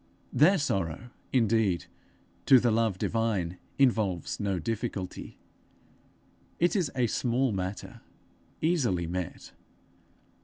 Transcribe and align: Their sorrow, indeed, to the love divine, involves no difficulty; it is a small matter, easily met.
Their 0.33 0.57
sorrow, 0.57 1.11
indeed, 1.31 1.85
to 2.47 2.59
the 2.59 2.71
love 2.71 2.97
divine, 2.97 3.59
involves 3.77 4.39
no 4.39 4.57
difficulty; 4.57 5.37
it 6.57 6.75
is 6.75 6.89
a 6.95 7.05
small 7.05 7.51
matter, 7.51 8.01
easily 8.63 9.05
met. 9.05 9.53